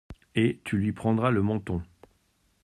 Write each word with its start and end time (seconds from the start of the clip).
Et 0.33 0.59
tu 0.65 0.79
lui 0.79 0.93
prendras 0.93 1.29
le 1.29 1.43
menton. 1.43 1.83